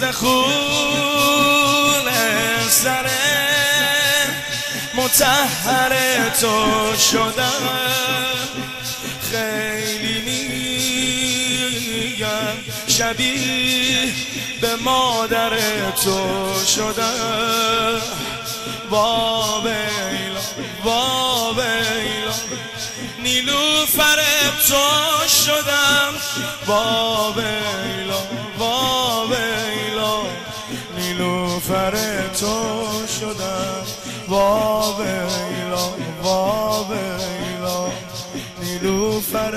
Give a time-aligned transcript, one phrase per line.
[0.00, 0.36] روز خون
[2.68, 3.10] سر
[4.94, 5.92] متحر
[6.40, 7.68] تو شدم.
[9.30, 10.48] خیلی
[12.18, 12.56] میگم
[12.88, 14.12] شبیه
[14.60, 15.50] به مادر
[15.90, 18.02] تو شدم.
[18.90, 20.40] وا بیلا
[20.84, 22.34] وا بیلا
[23.22, 23.86] نیلو
[24.68, 24.84] تو
[25.28, 26.14] شدم.
[26.66, 28.20] وا بیلا
[28.58, 29.05] وا
[31.68, 32.56] نیلو تو
[33.20, 33.86] شدم.
[34.28, 35.84] وا بیلا
[36.22, 37.88] وا بیلا
[38.62, 39.54] نیلوفر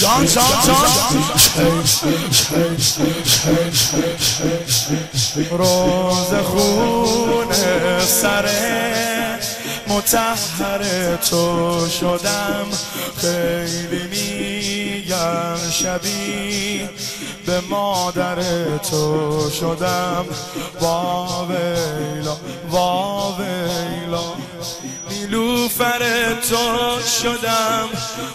[0.00, 0.84] جان جان جان.
[5.50, 7.52] روز خون
[8.06, 9.13] سره
[9.96, 12.66] متحر تو شدم.
[13.16, 16.90] خیلی میگن شبیه
[17.46, 18.38] به مادر
[18.78, 20.24] تو شدم.
[20.80, 22.36] وا ویلا
[22.70, 24.24] وا ویلا
[25.10, 27.88] نیلوفر تو شدم.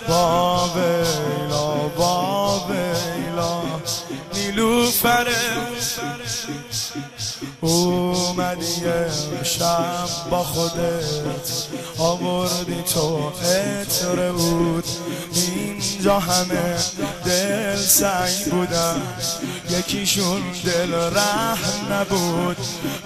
[0.09, 3.61] وا ویلا وا ویلا
[4.33, 5.27] نیلوفر
[8.29, 8.85] اومدی
[9.39, 11.67] امشب با خودت.
[11.97, 14.85] آوردی تو عطر بود.
[15.99, 16.75] اینجا همه
[17.25, 19.01] دل سعی بودن.
[19.69, 22.57] یکیشون دل رحم نبود.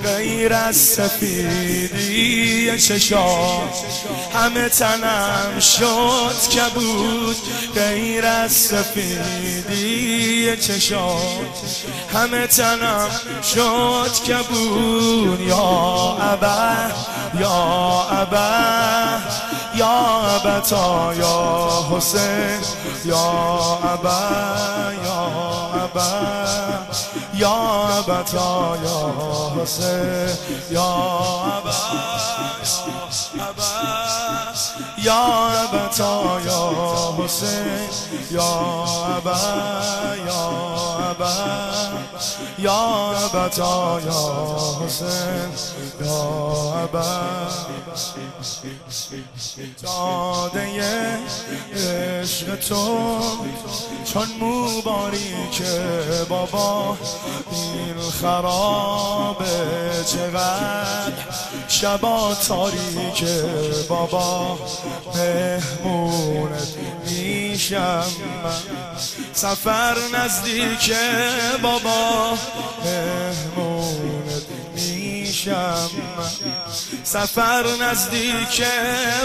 [0.03, 3.83] غیر از سفیدی چشات
[4.33, 7.38] همه تنم شد که بود
[7.75, 11.17] غیر از سفیدی چشات
[12.14, 13.09] همه تنم
[13.53, 16.91] شد که بود یا ابا
[17.39, 19.03] یا ابا.
[19.76, 22.61] یا ابتا یا حسین
[23.06, 23.17] یا
[23.84, 24.20] ابا
[25.06, 25.22] یا
[25.84, 26.10] ابا
[27.34, 27.56] یا
[27.98, 29.14] ابتا یا
[29.58, 30.38] حسین
[30.72, 30.83] یا
[31.58, 31.73] ابا
[35.03, 37.89] یا ابتا یا حسین
[38.31, 38.86] یا
[39.17, 39.37] ابا
[40.27, 40.49] یا
[41.09, 41.33] ابا
[42.58, 45.49] یا ابتا یا حسین
[46.02, 46.14] یا
[46.83, 47.03] ابا
[49.83, 50.83] داده
[51.75, 53.20] عشق تو
[54.05, 54.27] چون
[55.52, 55.81] که
[56.30, 56.97] بابا
[57.52, 59.45] این خرابه
[60.05, 61.02] چقدر؟
[61.83, 63.23] شبا تاریک
[63.89, 64.58] بابا
[65.16, 66.67] مهمونت
[67.05, 68.04] میشم
[68.44, 68.61] من.
[69.33, 70.94] سفر نزدیک
[71.61, 72.38] بابا
[72.86, 74.44] مهمونت
[75.45, 75.89] میشم
[77.04, 78.64] سفر نزدیک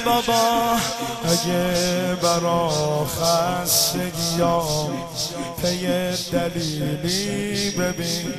[0.05, 0.77] بابا
[1.25, 2.71] اگه برا
[3.07, 4.91] خستگیام
[5.63, 5.89] پی
[6.33, 8.35] دلیلی ببین.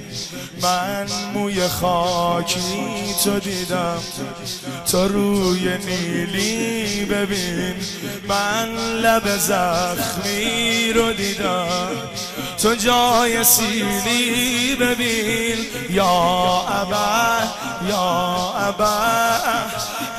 [0.62, 4.00] من موی خاکی تو دیدم
[4.91, 7.75] تو روی نیلی ببین.
[8.28, 11.88] من لب زخمی رو دیدم
[12.62, 15.66] تو جای سیلی ببین.
[15.89, 16.06] یا
[16.68, 18.95] ابا یا ابا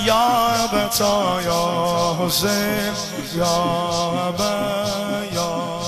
[0.04, 0.28] یا
[0.64, 2.92] ابتا یا حسین
[3.34, 3.46] یا
[4.28, 4.52] ابا
[5.32, 5.80] یا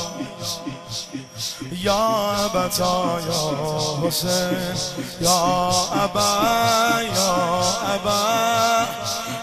[1.83, 4.77] یا ابتا یا حسین
[5.21, 5.71] یا
[6.05, 6.31] ابا
[7.17, 7.35] یا
[7.95, 8.23] ابا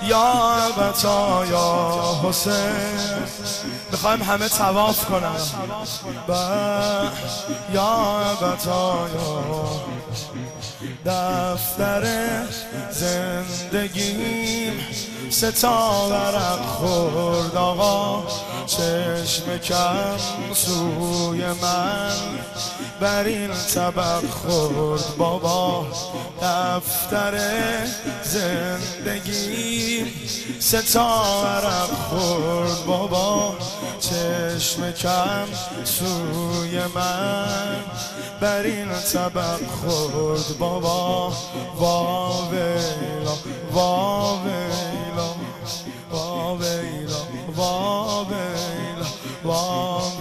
[0.04, 0.24] یا
[0.68, 1.68] ابتا یا
[2.24, 3.59] حسین.
[4.00, 5.06] می‌خوایم همه تواف
[7.74, 9.44] یا ابتا یا
[11.06, 12.04] دفتر
[12.92, 14.74] زندگیم
[15.30, 18.24] ستا ورق خورد آقا.
[18.70, 20.18] چشم کم
[20.54, 22.16] سوی من.
[23.00, 25.88] بر این طبق خورد بابا
[26.42, 27.34] دفتر
[28.24, 30.06] زندگی.
[30.60, 33.56] ستا ورق خورد بابا
[34.00, 35.48] چشم کم
[35.84, 37.76] سوی من.
[38.42, 41.34] بر این طبق خورد بابا.
[41.80, 43.36] وا ویلا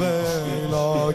[0.01, 1.13] ویلا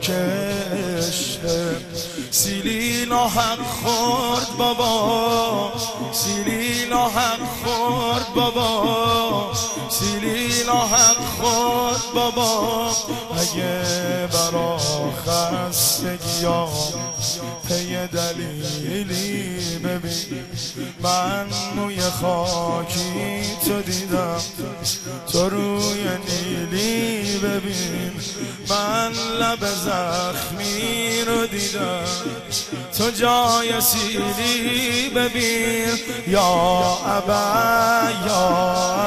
[2.31, 5.71] سیلینا حق خورد بابا
[6.11, 9.53] سیلینا حق خورد بابا
[9.89, 12.91] سیلی حق خود بابا
[13.37, 13.83] اگه
[14.33, 14.77] برا
[15.25, 16.69] خستگیام
[17.67, 20.45] پی دلیلی ببین
[21.03, 24.41] من موی خاکی تو دیدم.
[25.31, 25.72] تو روی
[28.73, 32.03] من لب زخمی رو دیدم.
[32.97, 35.99] تو جای سیلی ببین.
[36.27, 36.41] یا
[37.05, 38.45] ابا یا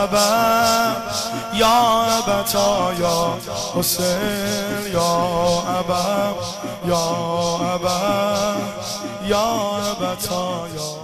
[0.03, 0.97] ابا.
[1.55, 3.39] یا ابتا یا
[3.75, 4.93] حسین.
[4.93, 6.35] یا ابا
[6.87, 7.07] یا
[7.75, 8.55] ابا.
[9.29, 9.47] یا
[9.91, 10.96] ابتا یا